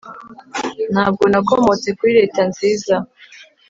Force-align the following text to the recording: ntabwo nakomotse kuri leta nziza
ntabwo 0.93 1.23
nakomotse 1.31 1.87
kuri 1.97 2.11
leta 2.19 2.41
nziza 2.49 2.95